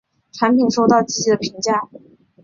[0.31, 1.87] 产品收到积极的评价。